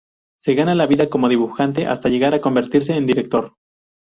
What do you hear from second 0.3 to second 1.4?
Se gana la vida como